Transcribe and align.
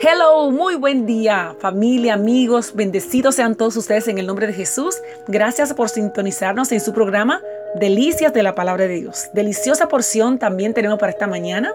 Hello, 0.00 0.50
muy 0.50 0.74
buen 0.74 1.06
día, 1.06 1.54
familia, 1.60 2.14
amigos, 2.14 2.74
bendecidos 2.74 3.36
sean 3.36 3.54
todos 3.54 3.76
ustedes 3.76 4.08
en 4.08 4.18
el 4.18 4.26
nombre 4.26 4.46
de 4.46 4.52
Jesús. 4.52 4.96
Gracias 5.28 5.72
por 5.72 5.88
sintonizarnos 5.88 6.72
en 6.72 6.80
su 6.80 6.92
programa 6.92 7.40
Delicias 7.76 8.32
de 8.32 8.42
la 8.42 8.54
Palabra 8.54 8.86
de 8.88 8.96
Dios. 8.96 9.28
Deliciosa 9.32 9.88
porción 9.88 10.38
también 10.38 10.74
tenemos 10.74 10.98
para 10.98 11.12
esta 11.12 11.26
mañana. 11.26 11.72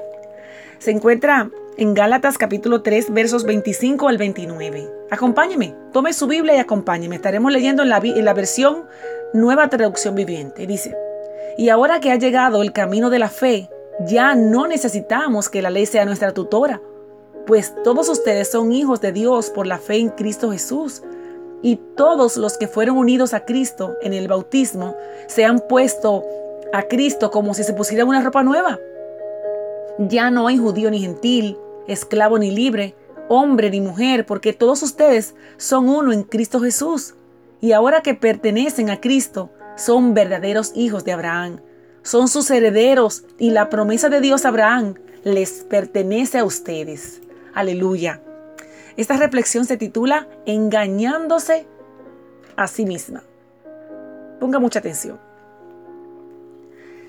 Se 0.79 0.91
encuentra 0.91 1.49
en 1.77 1.93
Gálatas 1.93 2.37
capítulo 2.37 2.81
3 2.81 3.13
versos 3.13 3.45
25 3.45 4.07
al 4.09 4.17
29. 4.17 4.89
Acompáñeme, 5.09 5.73
tome 5.93 6.11
su 6.13 6.27
Biblia 6.27 6.55
y 6.55 6.59
acompáñeme. 6.59 7.15
Estaremos 7.15 7.51
leyendo 7.51 7.83
en 7.83 7.89
la, 7.89 7.97
en 7.97 8.25
la 8.25 8.33
versión 8.33 8.85
Nueva 9.33 9.69
Traducción 9.69 10.15
Viviente. 10.15 10.67
Dice, 10.67 10.95
y 11.57 11.69
ahora 11.69 11.99
que 11.99 12.11
ha 12.11 12.17
llegado 12.17 12.61
el 12.61 12.73
camino 12.73 13.09
de 13.09 13.19
la 13.19 13.29
fe, 13.29 13.69
ya 14.01 14.35
no 14.35 14.67
necesitamos 14.67 15.49
que 15.49 15.61
la 15.61 15.69
ley 15.69 15.85
sea 15.85 16.05
nuestra 16.05 16.33
tutora, 16.33 16.81
pues 17.49 17.73
todos 17.83 18.09
ustedes 18.09 18.51
son 18.51 18.71
hijos 18.71 19.01
de 19.01 19.11
Dios 19.11 19.49
por 19.49 19.65
la 19.65 19.79
fe 19.79 19.95
en 19.95 20.09
Cristo 20.09 20.51
Jesús. 20.51 21.01
Y 21.63 21.77
todos 21.97 22.37
los 22.37 22.59
que 22.59 22.67
fueron 22.67 22.95
unidos 22.95 23.33
a 23.33 23.43
Cristo 23.43 23.95
en 24.03 24.13
el 24.13 24.27
bautismo 24.27 24.95
se 25.25 25.45
han 25.45 25.59
puesto 25.59 26.23
a 26.73 26.83
Cristo 26.83 27.31
como 27.31 27.55
si 27.55 27.63
se 27.63 27.73
pusiera 27.73 28.05
una 28.05 28.21
ropa 28.21 28.43
nueva. 28.43 28.77
Ya 29.97 30.29
no 30.29 30.45
hay 30.45 30.59
judío 30.59 30.91
ni 30.91 30.99
gentil, 30.99 31.57
esclavo 31.87 32.37
ni 32.37 32.51
libre, 32.51 32.93
hombre 33.29 33.71
ni 33.71 33.81
mujer, 33.81 34.27
porque 34.27 34.53
todos 34.53 34.83
ustedes 34.83 35.33
son 35.57 35.89
uno 35.89 36.13
en 36.13 36.21
Cristo 36.21 36.59
Jesús. 36.59 37.15
Y 37.61 37.71
ahora 37.71 38.03
que 38.03 38.13
pertenecen 38.13 38.91
a 38.91 39.01
Cristo, 39.01 39.49
son 39.75 40.13
verdaderos 40.13 40.71
hijos 40.75 41.03
de 41.03 41.13
Abraham 41.13 41.61
son 42.01 42.27
sus 42.27 42.49
herederos 42.49 43.23
y 43.37 43.51
la 43.51 43.69
promesa 43.69 44.09
de 44.09 44.21
Dios 44.21 44.45
a 44.45 44.49
Abraham 44.49 44.95
les 45.23 45.65
pertenece 45.69 46.37
a 46.37 46.45
ustedes. 46.45 47.21
Aleluya. 47.53 48.21
Esta 48.97 49.17
reflexión 49.17 49.65
se 49.65 49.77
titula 49.77 50.27
Engañándose 50.45 51.67
a 52.55 52.67
sí 52.67 52.85
misma. 52.85 53.23
Ponga 54.39 54.59
mucha 54.59 54.79
atención. 54.79 55.19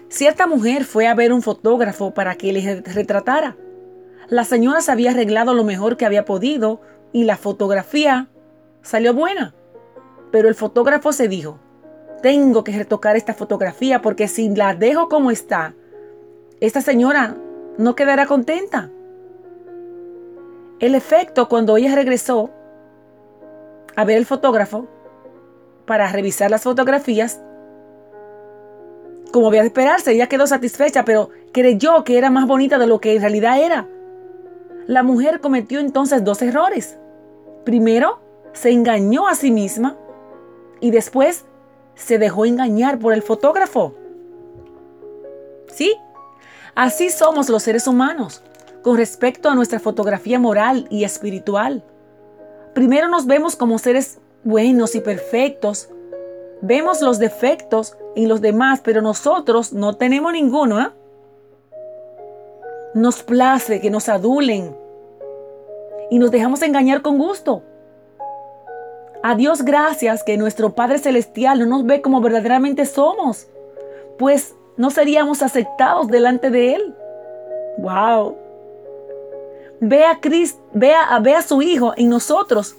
Cierta 0.08 0.46
mujer 0.46 0.84
fue 0.84 1.06
a 1.06 1.14
ver 1.14 1.32
un 1.32 1.42
fotógrafo 1.42 2.12
para 2.12 2.34
que 2.34 2.52
le 2.52 2.82
retratara. 2.82 3.56
La 4.28 4.44
señora 4.44 4.80
se 4.80 4.92
había 4.92 5.10
arreglado 5.10 5.54
lo 5.54 5.64
mejor 5.64 5.96
que 5.96 6.06
había 6.06 6.24
podido 6.24 6.80
y 7.12 7.24
la 7.24 7.36
fotografía 7.36 8.28
salió 8.82 9.14
buena. 9.14 9.54
Pero 10.30 10.48
el 10.48 10.54
fotógrafo 10.54 11.12
se 11.12 11.28
dijo, 11.28 11.58
tengo 12.22 12.64
que 12.64 12.72
retocar 12.76 13.16
esta 13.16 13.34
fotografía 13.34 14.02
porque 14.02 14.28
si 14.28 14.48
la 14.48 14.74
dejo 14.74 15.08
como 15.08 15.30
está, 15.30 15.74
esta 16.60 16.80
señora 16.80 17.36
no 17.78 17.94
quedará 17.94 18.26
contenta. 18.26 18.90
El 20.80 20.94
efecto 20.94 21.46
cuando 21.50 21.76
ella 21.76 21.94
regresó 21.94 22.48
a 23.96 24.04
ver 24.04 24.16
el 24.16 24.24
fotógrafo 24.24 24.88
para 25.84 26.10
revisar 26.10 26.50
las 26.50 26.62
fotografías, 26.62 27.42
como 29.30 29.48
había 29.48 29.60
de 29.60 29.66
esperarse, 29.66 30.12
ella 30.12 30.26
quedó 30.26 30.46
satisfecha, 30.46 31.04
pero 31.04 31.28
creyó 31.52 32.02
que 32.02 32.16
era 32.16 32.30
más 32.30 32.46
bonita 32.46 32.78
de 32.78 32.86
lo 32.86 32.98
que 32.98 33.14
en 33.14 33.20
realidad 33.20 33.60
era. 33.60 33.86
La 34.86 35.02
mujer 35.02 35.40
cometió 35.40 35.80
entonces 35.80 36.24
dos 36.24 36.40
errores. 36.40 36.96
Primero, 37.64 38.18
se 38.54 38.70
engañó 38.70 39.28
a 39.28 39.34
sí 39.34 39.50
misma 39.50 39.98
y 40.80 40.92
después 40.92 41.44
se 41.94 42.18
dejó 42.18 42.46
engañar 42.46 42.98
por 42.98 43.12
el 43.12 43.22
fotógrafo. 43.22 43.94
¿Sí? 45.68 45.94
Así 46.74 47.10
somos 47.10 47.50
los 47.50 47.62
seres 47.62 47.86
humanos 47.86 48.42
con 48.82 48.96
respecto 48.96 49.48
a 49.48 49.54
nuestra 49.54 49.78
fotografía 49.78 50.38
moral 50.38 50.86
y 50.90 51.04
espiritual. 51.04 51.84
Primero 52.74 53.08
nos 53.08 53.26
vemos 53.26 53.56
como 53.56 53.78
seres 53.78 54.20
buenos 54.44 54.94
y 54.94 55.00
perfectos. 55.00 55.88
Vemos 56.62 57.00
los 57.02 57.18
defectos 57.18 57.96
en 58.16 58.28
los 58.28 58.40
demás, 58.40 58.80
pero 58.82 59.02
nosotros 59.02 59.72
no 59.72 59.96
tenemos 59.96 60.32
ninguno. 60.32 60.80
¿eh? 60.80 60.90
Nos 62.94 63.22
place 63.22 63.80
que 63.80 63.90
nos 63.90 64.08
adulen 64.08 64.76
y 66.10 66.18
nos 66.18 66.30
dejamos 66.30 66.62
engañar 66.62 67.02
con 67.02 67.18
gusto. 67.18 67.62
A 69.22 69.34
Dios 69.34 69.62
gracias 69.62 70.24
que 70.24 70.38
nuestro 70.38 70.74
Padre 70.74 70.98
Celestial 70.98 71.58
no 71.58 71.66
nos 71.66 71.84
ve 71.84 72.00
como 72.00 72.22
verdaderamente 72.22 72.86
somos, 72.86 73.48
pues 74.18 74.54
no 74.78 74.90
seríamos 74.90 75.42
aceptados 75.42 76.08
delante 76.08 76.48
de 76.48 76.74
Él. 76.74 76.94
¡Wow! 77.78 78.49
Ve 79.80 80.04
a, 80.04 80.20
Cristo, 80.20 80.60
ve 80.72 80.94
a, 80.94 81.18
ve 81.20 81.34
a 81.34 81.42
su 81.42 81.62
Hijo 81.62 81.94
en 81.96 82.08
nosotros, 82.10 82.76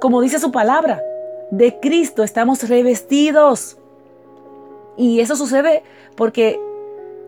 como 0.00 0.20
dice 0.20 0.38
su 0.38 0.52
palabra. 0.52 1.02
De 1.50 1.80
Cristo 1.80 2.22
estamos 2.22 2.68
revestidos. 2.68 3.78
Y 4.96 5.20
eso 5.20 5.36
sucede 5.36 5.82
porque 6.16 6.60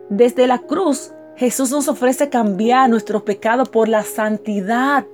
desde 0.09 0.47
la 0.47 0.59
cruz 0.59 1.11
Jesús 1.35 1.71
nos 1.71 1.87
ofrece 1.87 2.29
cambiar 2.29 2.89
nuestros 2.89 3.23
pecados 3.23 3.69
por 3.69 3.87
la 3.87 4.03
santidad 4.03 5.05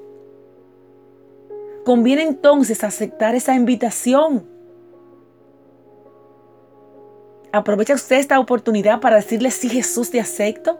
Conviene 1.88 2.23
entonces 2.23 2.84
aceptar 2.84 3.34
esa 3.34 3.56
invitación. 3.56 4.46
Aprovecha 7.53 7.94
usted 7.94 8.17
esta 8.17 8.41
oportunidad 8.41 9.00
para 9.00 9.16
decirle 9.16 9.51
si 9.51 9.69
Jesús 9.69 10.12
te 10.12 10.19
acepto. 10.19 10.78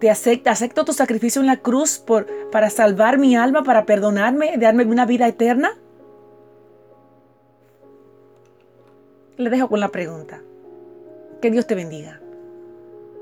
Te 0.00 0.08
acepto 0.08 0.84
tu 0.86 0.94
sacrificio 0.94 1.42
en 1.42 1.46
la 1.46 1.58
cruz 1.58 2.02
para 2.50 2.70
salvar 2.70 3.18
mi 3.18 3.36
alma, 3.36 3.62
para 3.62 3.84
perdonarme, 3.84 4.56
darme 4.56 4.84
una 4.84 5.04
vida 5.04 5.28
eterna. 5.28 5.78
Le 9.36 9.50
dejo 9.50 9.68
con 9.68 9.80
la 9.80 9.88
pregunta. 9.88 10.40
Que 11.42 11.50
Dios 11.50 11.66
te 11.66 11.74
bendiga. 11.74 12.20